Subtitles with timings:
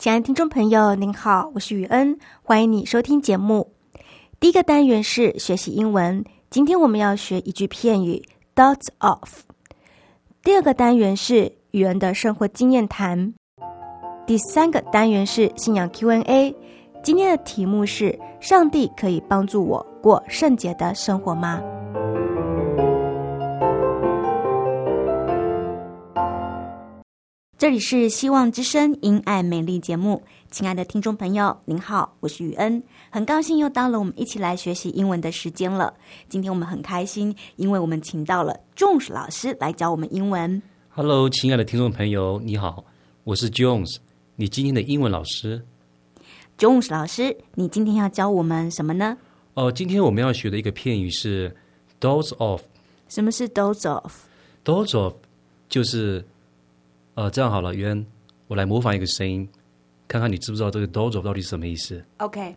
[0.00, 3.70] 亲爱的听众朋友，您好，我是雨恩，欢迎你收听节目。
[4.40, 8.22] 第一个单元是学习英文，今天我们要学一句片语
[8.54, 9.42] “dots of”。
[10.42, 13.34] 第二个单元是语恩的生活经验谈。
[14.26, 16.56] 第三个单元是信仰 Q&A。
[17.04, 21.60] 今天的题目是：上帝可以帮助我过圣洁的生活吗？
[27.60, 35.92] 这里是希望之声因爱美丽节目，亲爱的听众朋友，您好，我是雨恩，很高兴又到了我们一起来学习英文的时间了。
[36.26, 40.62] 今天我们很开心，因为我们请到了 Jones 老师来教我们英文。
[40.88, 42.82] Hello，亲爱的听众朋友，你好，
[43.24, 43.98] 我是 Jones，
[44.36, 45.62] 你今天的英文老师。
[46.56, 49.18] Jones 老师，你今天要教我们什么呢？
[49.52, 51.54] 哦，今天我们要学的一个片语是
[51.98, 52.62] d o s e off”。
[53.10, 55.12] 什么是 d o s e off”？“doze off”
[55.68, 56.24] 就是。
[57.14, 58.06] 呃，这样好了，渊，
[58.46, 59.46] 我来模仿一个声音，
[60.08, 62.56] 看看你知不知道这个 “dozo” 到底是什么意思？OK。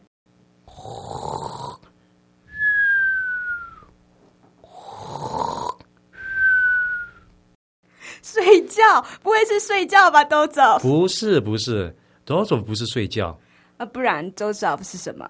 [8.21, 8.83] 睡觉
[9.21, 11.93] 不会是睡觉吧？“dozo” 不是，不是
[12.25, 13.37] ，“dozo” 不是睡觉。
[13.77, 15.29] 啊，不然 “dozo” 是什么？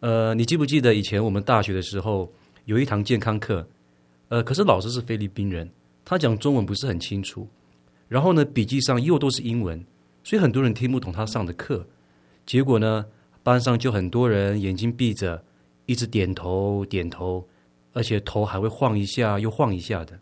[0.00, 2.30] 呃，你记不记得以前我们大学的时候
[2.64, 3.66] 有一堂健康课？
[4.28, 5.70] 呃，可是老师是菲律宾人，
[6.04, 7.48] 他讲中文不是很清楚。
[8.12, 9.82] 然后呢，笔记上又都是英文，
[10.22, 11.86] 所以很多人听不懂他上的课。
[12.44, 13.06] 结果呢，
[13.42, 15.42] 班上就很多人眼睛闭着，
[15.86, 17.48] 一直点头点头，
[17.94, 20.20] 而且头还会晃一下又晃一下的。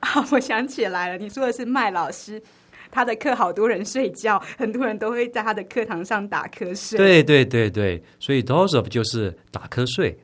[0.00, 2.42] 啊，我想起来了，你说的是麦老师，
[2.90, 6.96] 他的课好多人睡觉，很多人都会在他的课堂上打瞌睡。
[6.96, 10.18] 对对对对，所以 doze up 就是打瞌睡。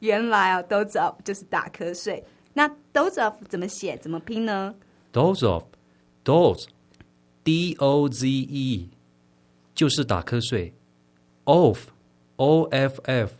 [0.00, 2.24] 原来啊，doze up 就是打瞌睡。
[2.54, 3.96] 那 doze of 怎么写？
[3.98, 4.74] 怎么拼呢
[5.12, 5.75] ？doze up。
[6.26, 8.90] Doze，D O Z E，
[9.76, 10.74] 就是打瞌睡。
[11.44, 13.34] Off，O F F，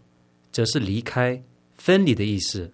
[0.52, 1.42] 则是离开、
[1.76, 2.70] 分离的意思。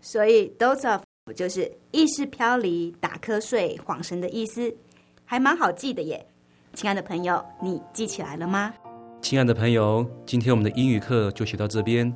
[0.00, 1.02] 所以 doze off
[1.36, 4.74] 就是意识飘离、打瞌睡、恍神的意思，
[5.24, 6.26] 还蛮好记的耶。
[6.74, 8.74] 亲爱的朋友，你记起来了吗？
[9.20, 12.12] 亲爱的朋友，今天我们的英语课就学到这边，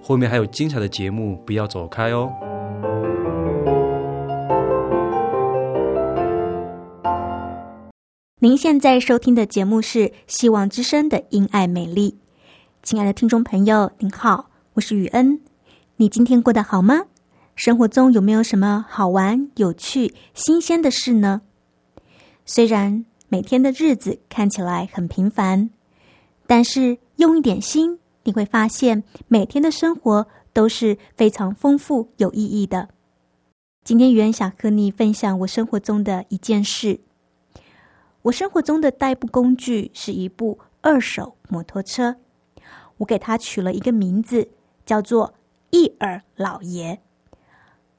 [0.00, 2.32] 后面还有精彩的节目，不要走开哦。
[8.44, 12.18] 您现在收听的节目是《希望之声》的“因爱美丽”。
[12.84, 15.40] 亲爱的听众朋友，您好，我是雨恩。
[15.96, 17.06] 你今天过得好吗？
[17.56, 21.40] 生活中有没有什么好玩、有趣、新鲜的事呢？
[22.44, 25.70] 虽然每天的日子看起来很平凡，
[26.46, 32.90] 但是用一点心，你会发现每天的生活都是非常丰富、有意义的。
[33.84, 37.00] 今天雨恩想和你分享我生活中的一件事。
[38.24, 42.16] 我生活中的代步工具是一部二手摩托车，
[42.96, 44.48] 我给它取了一个名字，
[44.86, 45.34] 叫做
[45.70, 47.02] “一耳老爷”。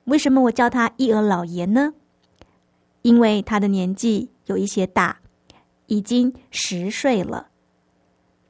[0.05, 1.93] 为什么我叫他“一耳老爷”呢？
[3.03, 5.19] 因为他的年纪有一些大，
[5.85, 7.49] 已经十岁了。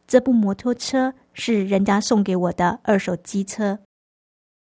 [0.08, 3.80] 这部摩托车是人家送给我的二手机车，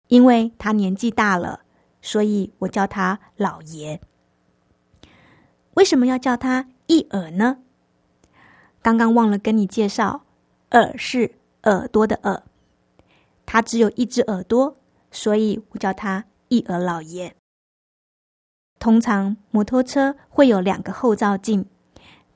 [0.08, 1.60] 因为他年纪大了，
[2.00, 4.00] 所以我叫他老爷。
[5.74, 6.66] 为什么要叫他？
[6.86, 7.58] 一耳呢？
[8.82, 10.24] 刚刚忘了跟你介绍，
[10.72, 12.42] 耳是耳朵的耳，
[13.46, 14.76] 他只有一只耳朵，
[15.10, 17.34] 所以我叫他一耳老爷。
[18.78, 21.64] 通常摩托车会有两个后照镜，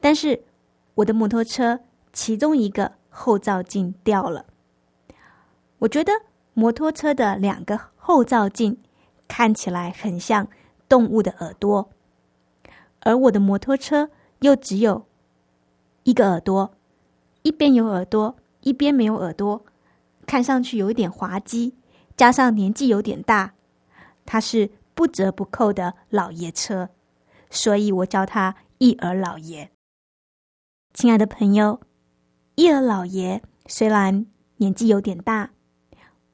[0.01, 0.45] 但是
[0.95, 1.81] 我的摩托车
[2.15, 4.47] 其中一个后照镜掉了。
[5.81, 6.13] 我觉得
[6.55, 8.79] 摩托车的两个后照镜
[9.29, 10.49] 看起来很像
[10.89, 11.91] 动物的耳朵，
[13.01, 14.09] 而我的摩托车
[14.41, 15.07] 又只有
[16.05, 16.75] 一个耳朵，
[17.43, 19.65] 一边有耳朵，一边没有耳朵，
[20.27, 21.75] 看上去有一点滑稽，
[22.17, 23.55] 加上年纪有点大，
[24.25, 26.89] 他是不折不扣的老爷车，
[27.51, 29.71] 所以我叫他一耳老爷。
[30.95, 31.81] 亲爱的朋友，
[32.55, 34.27] 一耳老爷虽然
[34.57, 35.51] 年纪有点大。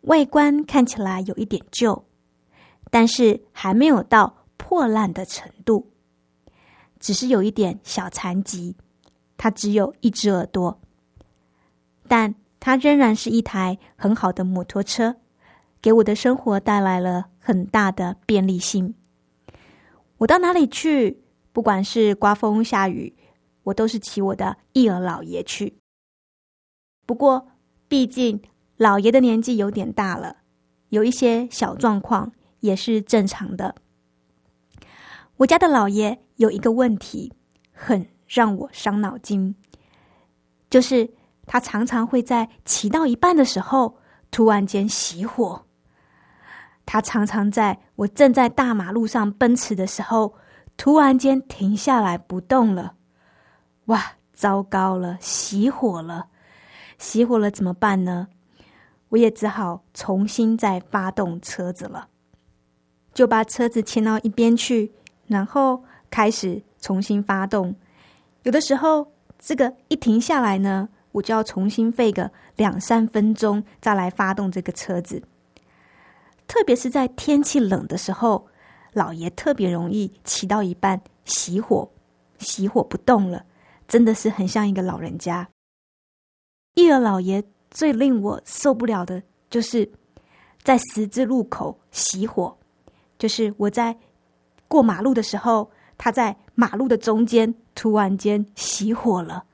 [0.02, 2.04] 外观看起来有一点旧，
[2.90, 5.94] 但是还没有到破烂的程度，
[7.04, 8.74] 只是有一点小残疾。
[9.36, 10.80] 它只有一只耳朵，
[12.08, 15.14] 但它仍然是一台很好的摩托车，
[15.82, 18.94] 给我的生活带来了很大的便利性。
[20.16, 21.22] 我到哪里去，
[21.52, 23.14] 不管是刮风下雨，
[23.64, 25.76] 我都是骑我的一儿老爷去。
[27.04, 27.46] 不过，
[27.86, 28.40] 毕竟。
[28.76, 30.38] 老爷的年纪有点大了，
[30.88, 33.72] 有一些小状况也是正常的。
[35.36, 37.32] 我家的老爷有一个问题，
[37.72, 39.54] 很让我伤脑筋，
[40.70, 41.08] 就是
[41.46, 43.96] 他常常会在骑到一半的时候
[44.31, 45.60] 突然间熄火。
[46.86, 50.34] 他常常在我正在大马路上奔驰的时候，
[50.76, 52.94] 突然间停下来不动了。
[53.86, 56.28] 哇，糟糕了，熄火了！
[56.98, 58.28] 熄火了怎么办呢？
[59.08, 62.08] 我也只好重新再发动车子了，
[63.12, 64.92] 就把车子牵到一边去，
[65.26, 67.74] 然后开始重新发动。
[68.42, 75.22] 有的时候，这个一停下来呢，我就要重新费个两三分钟再来发动这个车子。
[76.46, 78.46] 特别是在天气冷的时候，
[78.92, 81.90] 老爷特别容易骑到一半熄火，
[82.38, 83.44] 熄火不动了，
[83.88, 85.48] 真的是很像一个老人家。
[86.74, 87.44] 一儿老爷。
[87.70, 89.90] 最令我受不了的就是
[90.62, 92.56] 在十字路口熄火，
[93.18, 93.98] 就是我在
[94.74, 99.44] 过马路的时候，他在马路的中间突然间熄火了，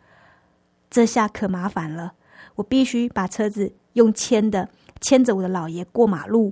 [0.88, 2.14] 这下可麻烦了。
[2.54, 4.66] 我必须把车子用牵的
[5.02, 6.50] 牵着我的老爷过马路，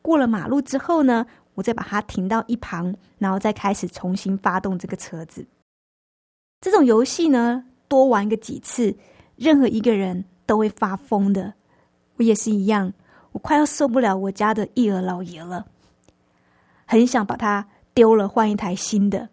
[0.00, 5.44] 过了马路之后呢，我再把它停到一旁，然后再开始重新发动这个车子。
[6.60, 8.96] 这种游戏呢，多玩个几次，
[9.34, 10.24] 任何一个人。
[10.46, 11.54] 都会发疯的，
[12.18, 12.92] 我也是一样。
[13.32, 15.64] 我快要受不了我家的一儿老爷了，
[16.84, 19.28] 很想把它丢了，换一台新的。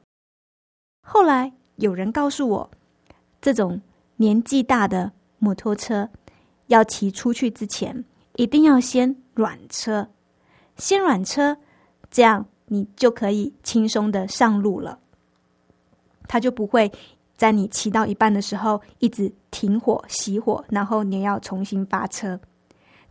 [1.01, 2.71] 后来有人告诉我，
[3.41, 3.81] 这种
[4.17, 6.07] 年纪大的摩托车
[6.67, 8.05] 要骑出去之前，
[8.35, 10.07] 一定要先软车，
[10.77, 11.57] 先软车，
[12.11, 14.99] 这样你就可以轻松的上路了，
[16.27, 16.91] 它就不会。
[17.35, 22.39] 在你骑到一半的时候，一直停火、熄火，然后你要重新发车。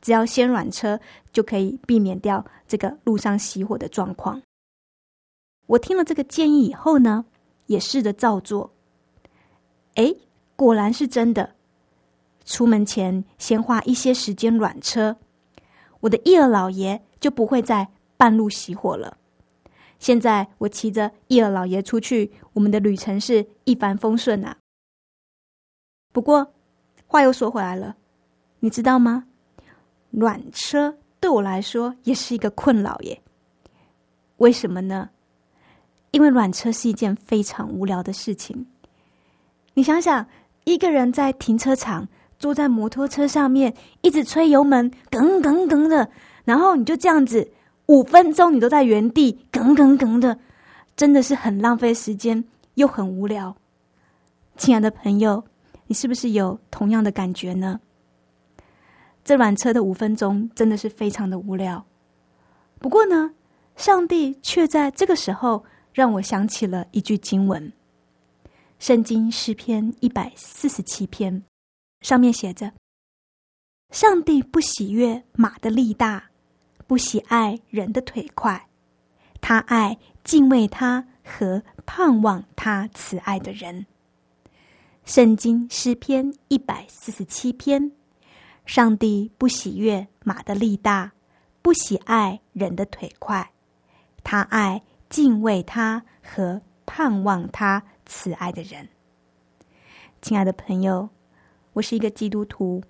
[0.01, 1.01] 只要先软车，
[1.33, 4.41] 就可以避免掉这个路上熄火的状况。
[5.71, 7.25] 我听了这个建议以后呢，
[7.67, 8.73] 也试着照做。
[9.95, 10.13] 哎，
[10.57, 11.55] 果然是真的。
[12.45, 15.17] 出门前先花一些时间软车，
[16.01, 17.87] 我的一儿老爷就不会在
[18.17, 19.17] 半路熄火了。
[20.01, 24.57] 现在我骑着一儿老爷出去，我们的旅程是一帆风顺啊。
[26.13, 26.53] 不过
[27.07, 27.97] 话又说回来了，
[28.59, 29.29] 你知道吗？
[30.11, 33.23] 暖车对我来说也是一个困扰耶。
[34.39, 35.11] 为什么呢？
[36.11, 38.67] 因为软车是一件非常无聊的事情。
[39.75, 40.27] 你想想，
[40.65, 42.07] 一个人在停车场
[42.39, 46.11] 坐在摩托车上面，一直吹油门，梗梗梗的，
[46.45, 47.51] 然后你就这样子。
[47.87, 50.39] 五分钟你都在原地，梗梗梗的，
[50.95, 53.57] 真的是很浪费时间，又很无聊。
[54.57, 55.43] 亲爱的朋友，
[55.89, 57.81] 你是不是有同样的感觉呢？
[59.25, 61.85] 这软车的五分钟真的是非常的无聊。
[62.79, 63.33] 不过呢，
[63.75, 67.73] 上帝却在这个时候让我想起了一句经文，
[68.79, 71.43] 《圣经诗篇》一百四十七篇，
[72.01, 72.73] 上面写着
[73.91, 76.27] ：“上帝不喜悦马的力大。”
[76.87, 78.69] 不喜爱人的腿快，
[79.41, 83.87] 他爱敬畏他和盼望他慈爱的人。
[85.05, 87.93] 圣经诗篇一百四十七篇：
[88.67, 91.13] 上帝不喜悦马的力大，
[91.63, 93.53] 不喜爱人的腿快，
[94.25, 98.89] 他爱敬畏他和盼望他慈爱的人。
[100.23, 101.09] 亲爱的朋友，
[101.73, 102.81] 我是一个基督徒，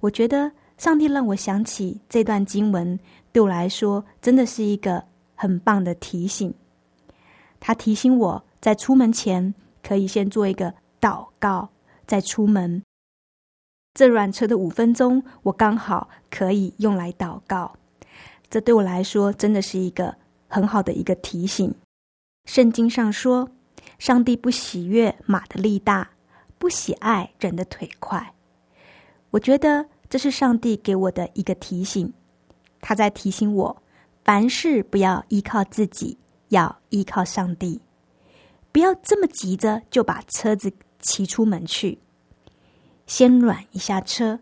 [0.00, 2.98] 我觉得上帝让我想起这段经文。
[3.32, 5.02] 对我来说，真的是一个
[5.34, 6.52] 很棒的提醒。
[7.58, 11.70] 他提醒我在出门前可以先做一个祷告，
[12.06, 12.82] 再出门。
[13.94, 17.74] 这软车的五分钟，我刚好可以用来祷告。
[18.50, 20.14] 这对我来说真的是一个
[20.54, 21.74] 很好的一个提醒。
[22.44, 23.50] 圣经上说，
[23.98, 26.12] 上帝不喜悦马的力大，
[26.58, 28.34] 不喜爱人的腿快。
[29.32, 32.12] 我觉得这是上帝给我的一个提醒，
[32.80, 33.82] 他在提醒我，
[34.22, 36.16] 凡事不要依靠自己，
[36.50, 37.80] 要依靠上帝，
[38.70, 41.98] 不要这么急着就把车子骑出门去，
[43.08, 44.38] 先软一下车，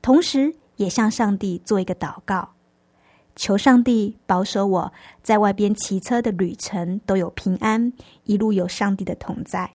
[0.00, 2.53] 同时也向上帝做一个祷告。
[3.36, 7.92] 求上帝保守我在外边骑车的旅程都有平安，
[8.24, 9.70] 一路有上帝的同在。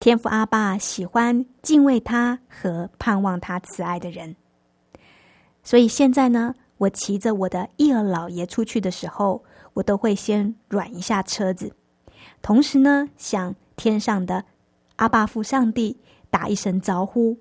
[0.00, 4.36] 天父阿爸喜欢敬畏他和盼望他慈爱的人，
[5.62, 11.74] 所以现在呢，我骑着我的一儿老爷出去的时候，我都会先软一下车子，
[12.42, 14.44] 同时呢，向天上的
[14.96, 15.96] 阿爸父上帝
[16.30, 17.36] 打一声招呼，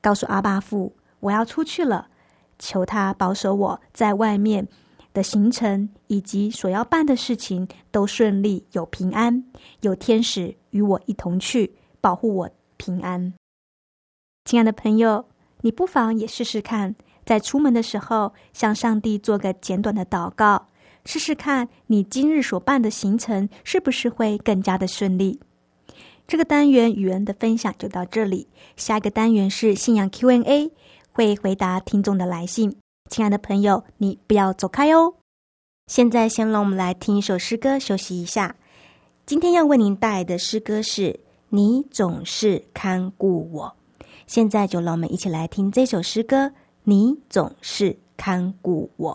[0.00, 2.08] 告诉阿爸父我要出去了。
[2.64, 4.66] 求他保守我在外面
[5.12, 9.44] 的行程以及所要办的事情都顺利，有平安，
[9.82, 13.34] 有天使与我一同去保护我平安。
[14.46, 15.26] 亲爱的朋友，
[15.60, 20.68] 你不妨也试试看，在出门的时候向上帝做个简短的祷告，
[21.04, 25.38] 试试看你今日所办的行程是不是会更加的顺利。
[26.26, 30.72] 这个单元语文的分享就到这里，下一个单元是信仰 Q&A。
[31.14, 32.76] 会回答听众的来信，
[33.08, 35.14] 亲爱的朋友，你不要走开哦。
[35.86, 38.56] 现在先让我们来听一首诗歌，休息一下。
[39.24, 41.12] 今天要为您带来的诗歌是
[41.50, 43.76] 《你总是看顾我》。
[44.26, 46.46] 现在就让我们一起来听这首诗歌
[46.82, 49.12] 《你总是看顾我》。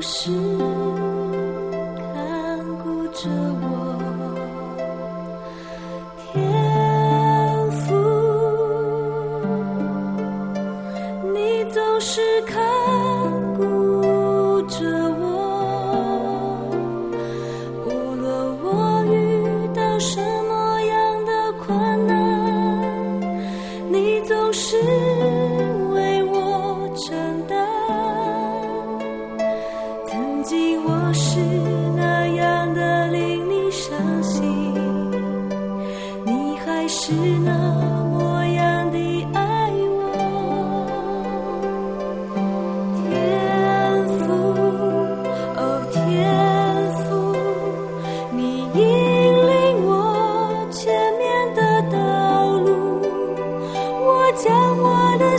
[0.00, 0.30] 故事，
[2.14, 3.28] 看顾着
[3.60, 3.69] 我。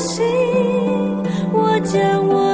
[0.02, 0.26] 心，
[1.54, 2.51] 我将我。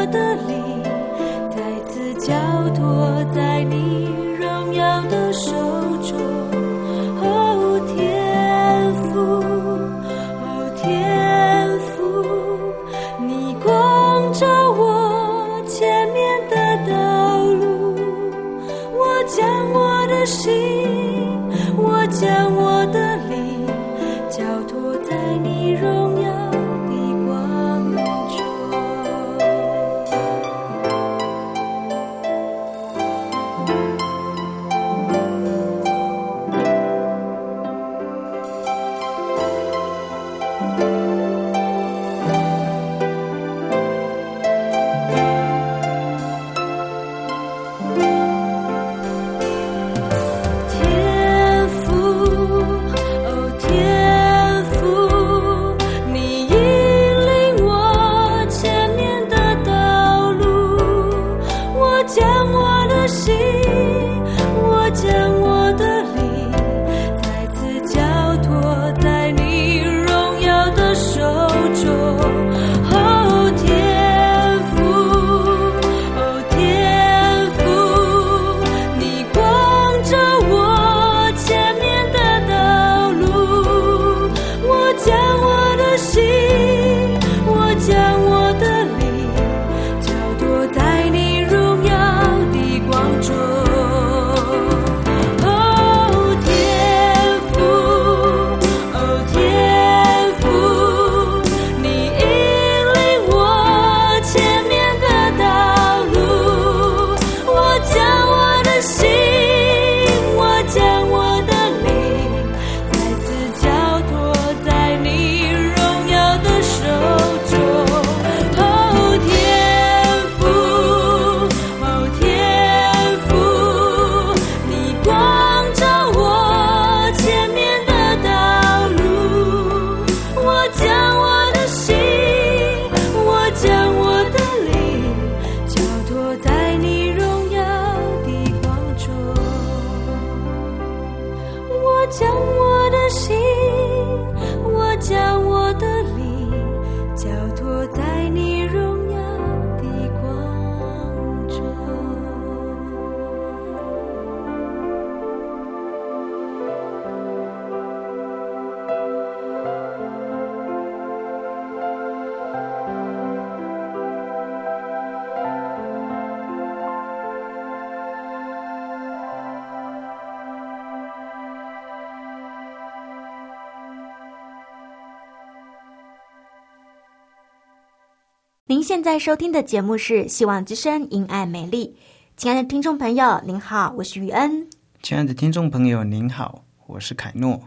[178.70, 181.96] 您现在收听的节目是《希望之声·因爱美丽》。
[182.36, 184.68] 亲爱的听众朋友，您好，我是雨恩。
[185.02, 187.62] 亲爱的听众朋友，您好，我是凯诺。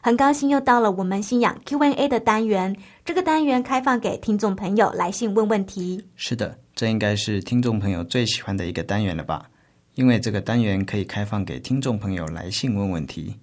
[0.00, 2.76] 很高兴又到了我们信仰 Q&A 的单元。
[3.04, 6.00] 这个单元开放给听众朋友来信问问题。
[6.14, 9.50] 是的，这应该是听众朋友最喜欢的一个单元了吧？
[9.96, 13.34] 因为这个单元可以开放给听众朋友来信问问题。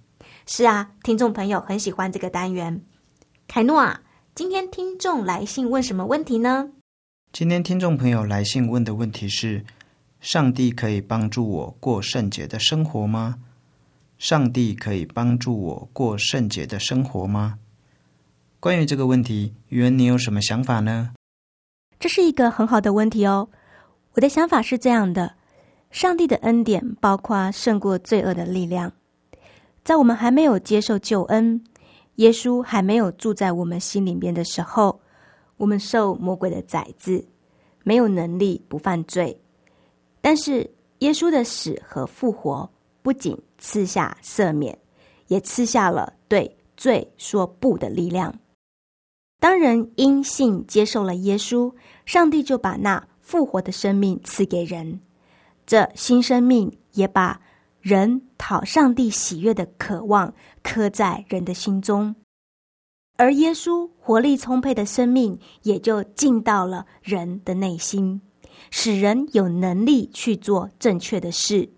[0.46, 2.80] 是啊，听众朋友很喜欢这个单元。
[3.46, 4.00] 凯诺啊，
[4.34, 6.70] 今天听众来信问什么问题呢？
[7.30, 9.64] 今天听众朋友来信问的问题是：
[10.18, 13.36] 上帝可以帮助我过圣洁的生活吗？
[14.18, 17.58] 上帝可以帮助我过圣洁的生活吗？
[18.58, 21.12] 关于这个问题，宇恩，你有什么想法呢？
[22.00, 23.48] 这是一个很好的问题哦。
[24.14, 25.34] 我的想法是这样的：
[25.90, 28.90] 上帝的恩典包括胜过罪恶的力量。
[29.84, 31.62] 在我们还没有接受救恩，
[32.16, 35.00] 耶稣还没有住在我们心里面的时候。
[35.58, 37.22] 我们受魔鬼的宰制，
[37.84, 39.38] 没有能力不犯罪。
[40.22, 40.68] 但是
[41.00, 42.68] 耶稣的死和复活，
[43.02, 44.78] 不仅赐下赦免，
[45.26, 48.34] 也赐下了对罪说不的力量。
[49.40, 51.72] 当人因信接受了耶稣，
[52.06, 55.00] 上帝就把那复活的生命赐给人。
[55.66, 57.40] 这新生命也把
[57.80, 62.16] 人讨上帝喜悦的渴望刻在人的心中。
[63.18, 68.20] 而耶稣活力充沛的生命也就进到了人的内心，
[68.70, 71.68] 使人有能力去做正确的事，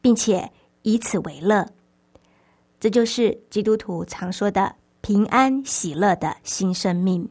[0.00, 0.50] 并且
[0.82, 1.64] 以此为乐。
[2.80, 7.28] 这就是基督徒常说的平安喜乐的新生命。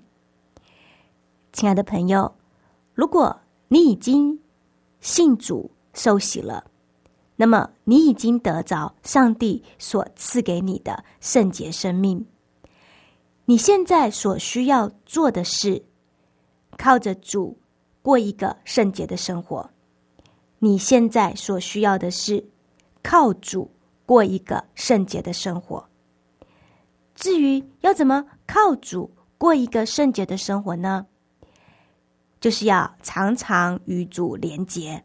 [1.51, 2.33] 亲爱的朋友，
[2.93, 4.39] 如果你已经
[5.01, 6.63] 信主受洗了，
[7.35, 12.25] 那么你已经得着上帝所赐给你的圣洁生命。
[13.49, 15.83] 你现在所需要做的是，
[16.77, 17.57] 靠着主
[18.03, 19.67] 过一个圣洁的生活。
[20.59, 22.47] 你现在所需要的是，
[23.01, 23.71] 靠主
[24.05, 25.83] 过一个圣洁的生活。
[27.15, 29.09] 至于要怎么靠主
[29.39, 31.07] 过一个圣洁的生活呢？
[32.39, 35.03] 就是要常常与主连结，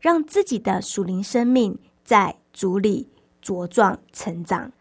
[0.00, 3.10] 让自己的属灵生命在主里
[3.42, 4.72] 茁壮成长。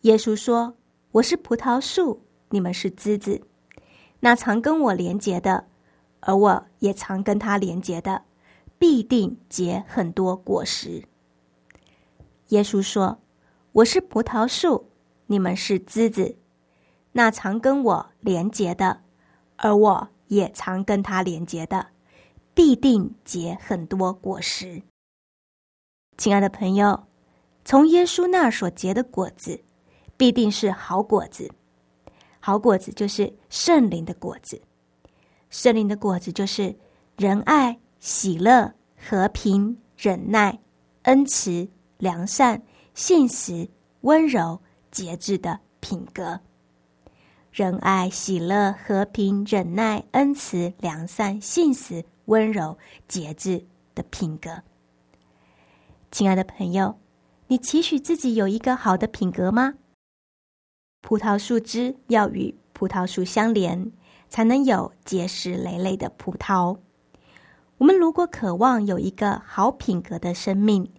[0.00, 0.74] 耶稣说。
[1.18, 3.42] 我是葡萄树，你们是枝子。
[4.20, 5.66] 那常跟我连结的，
[6.20, 8.22] 而我也常跟他连结的，
[8.78, 11.02] 必定结很多果实。
[12.50, 13.18] 耶稣说
[13.72, 14.92] ：“我是葡萄树，
[15.26, 16.36] 你们是枝子。
[17.10, 19.00] 那常跟我连结的，
[19.56, 21.84] 而我也常跟他连结的，
[22.54, 24.80] 必定结很多果实。”
[26.16, 27.08] 亲爱的朋友，
[27.64, 29.64] 从耶稣那所结的果子。
[30.18, 31.50] 必定是好果子，
[32.40, 34.60] 好果子就是圣灵的果子，
[35.48, 36.76] 圣灵的果子就是
[37.16, 40.58] 仁爱、喜乐、和平、忍耐、
[41.02, 41.66] 恩慈、
[41.98, 42.60] 良善、
[42.94, 43.66] 信实、
[44.00, 46.38] 温柔、节制的品格。
[47.52, 52.76] 仁爱、喜乐、和平、忍耐、恩慈、良善、信实、温柔、
[53.06, 54.50] 节制的品格。
[56.10, 56.98] 亲爱的朋友，
[57.46, 59.74] 你期许自己有一个好的品格吗？
[61.00, 63.90] 葡萄树枝要与葡萄树相连，
[64.28, 66.78] 才能有结实累累的葡萄。
[67.78, 70.90] 我们如果渴望有一个好品格的生命，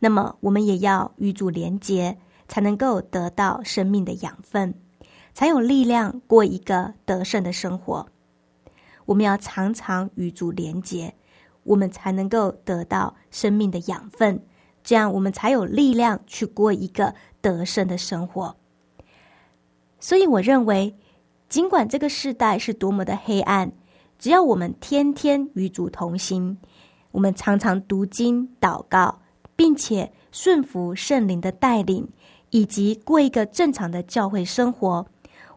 [0.00, 4.74] 那么我们也要与主连结，才能够得到生命的养分，
[5.32, 8.06] 才有力量过一个得胜的生活。
[9.06, 11.14] 我们要常常与主连结，
[11.62, 14.44] 我们才能够得到生命的养分，
[14.82, 18.56] 这样我们才有力量去过一个得胜的生活。
[20.06, 20.94] 所以，我认为，
[21.48, 23.72] 尽管这个时代是多么的黑暗，
[24.20, 26.56] 只要我们天天与主同行，
[27.10, 29.20] 我们常常读经、祷告，
[29.56, 32.08] 并且顺服圣灵的带领，
[32.50, 35.04] 以及过一个正常的教会生活，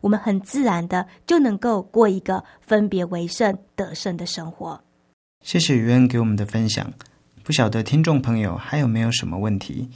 [0.02, 4.82] 我们很自然的就能够过一个分别为圣、得胜的生活。
[5.46, 6.92] 谢谢于恩给我们的分享。
[7.44, 9.88] 不晓得听众朋友还有没有什么问题？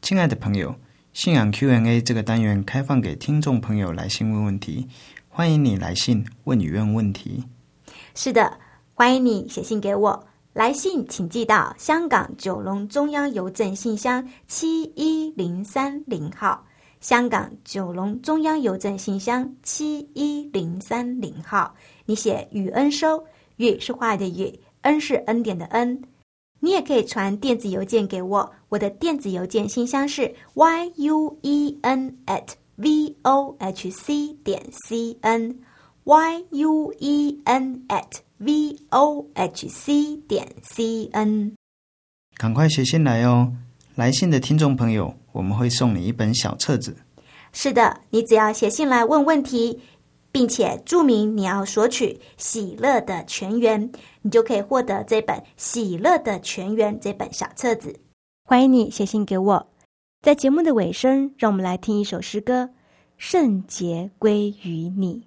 [0.00, 0.72] 亲爱的朋友。
[1.18, 4.86] 信仰 Q&A 这个单元开放给听众朋友来信问问题，
[5.28, 7.42] 欢迎你来信问语问问题。
[8.14, 8.56] 是的，
[8.94, 16.64] 欢迎你写信给我，来信请寄到香港九龙中央邮政信箱七一零三零号。
[17.00, 21.74] 香港九龙中央邮政信箱七一零三零号，
[22.06, 23.20] 你写雨恩收，
[23.56, 26.00] 雨是坏的雨，恩是恩典的恩。
[26.60, 35.58] 你也可以传电子邮件给我，我的电子邮件信箱是 y u e n at v o h c 点 c n
[36.04, 41.52] y u e n at v o h c 点 c n。
[42.36, 43.52] 赶快写信来哦！
[43.94, 46.96] 来信的听众朋友，我们会送你一本小册子。
[47.52, 49.80] 是的，你只要写信来问问题，
[50.30, 53.90] 并且注明你要索取《喜乐的全员》，
[54.22, 57.98] 你就可以获得这本《喜乐的全员》这本小册子。
[58.44, 59.66] 欢迎你写信给我。
[60.20, 62.64] 在节目的尾声，让我们来听一首诗歌，
[63.16, 65.22] 《圣洁归于你》。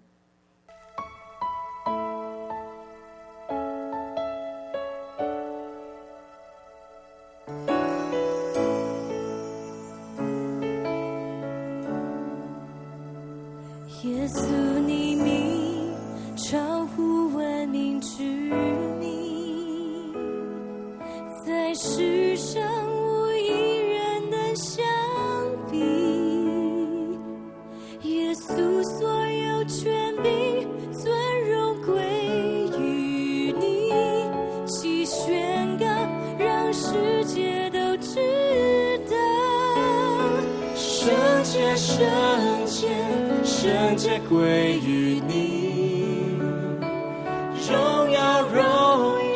[42.02, 42.88] 圣洁，
[43.44, 46.36] 圣洁归于你，
[47.70, 48.56] 荣耀，荣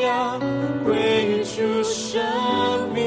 [0.02, 0.40] 耀
[0.84, 0.96] 归
[1.28, 2.24] 于主生
[2.92, 3.04] 命。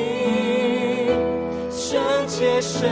[1.73, 2.89] 圣洁，圣洁，圣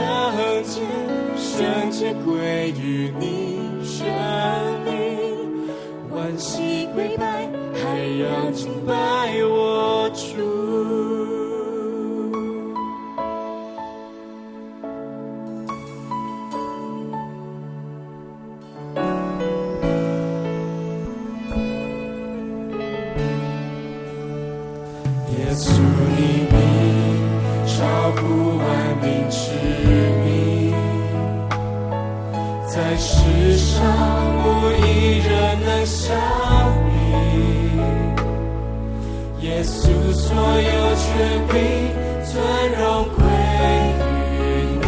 [32.77, 33.81] 在世上
[34.43, 34.45] 无
[34.85, 35.33] 一人
[35.65, 36.15] 能相
[36.85, 36.93] 比。
[39.47, 41.05] 耶稣，所有权
[41.47, 41.57] 柄、
[42.23, 42.37] 尊
[42.79, 42.83] 荣
[43.15, 43.19] 归
[44.05, 44.37] 于
[44.83, 44.85] 你，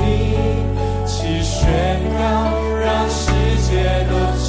[1.08, 1.58] 其宣
[2.14, 2.20] 告
[2.78, 3.26] 让世
[3.68, 3.72] 界
[4.06, 4.48] 都知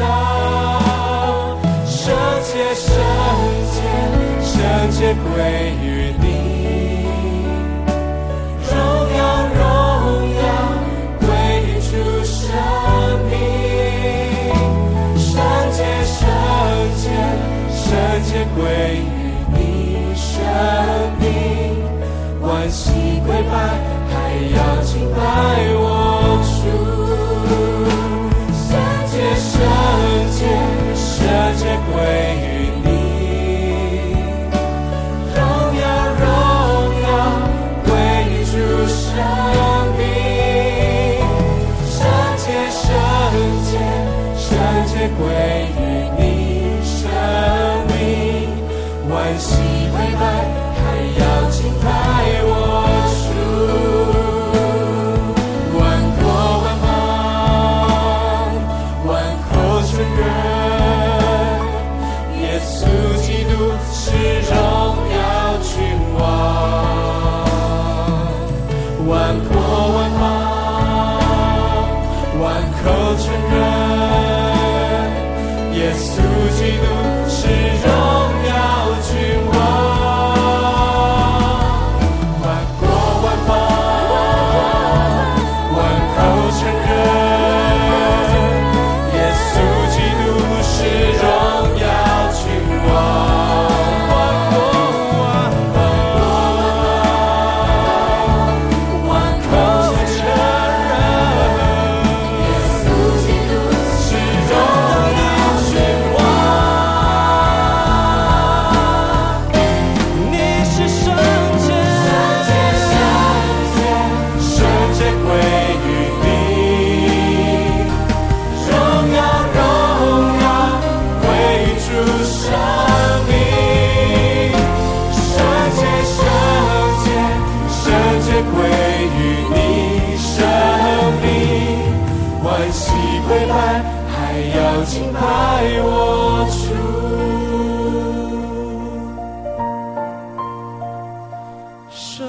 [0.00, 0.02] 道。
[1.84, 2.88] 圣洁，圣
[3.74, 3.76] 洁，
[4.42, 4.56] 圣
[4.90, 5.28] 洁归
[5.84, 5.86] 于
[23.46, 25.97] 还要敬拜我。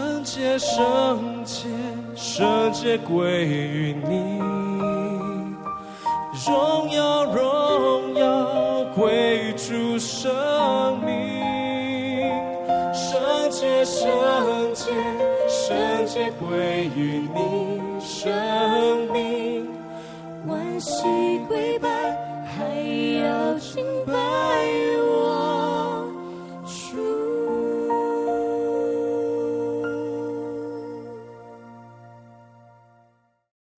[0.10, 1.68] 圣洁，圣洁，
[2.16, 4.40] 圣洁归于你，
[6.48, 11.14] 荣耀，荣耀归于主生命。
[12.92, 14.92] 圣洁，圣洁，
[15.48, 19.68] 圣洁归于你，生命。
[20.48, 21.39] 万膝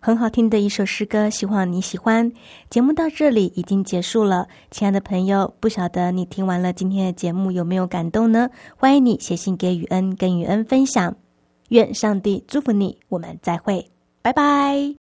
[0.03, 2.31] 很好听的一首诗歌，希望你喜欢。
[2.71, 8.49] 节目到这里已经结束了，亲爱的朋友，不晓得你听完了今天的节目有没有感动呢？
[8.75, 11.15] 欢迎你写信给雨恩，跟雨恩分享。
[11.69, 13.87] 愿上帝祝福你，我们再会，
[14.23, 15.00] 拜拜。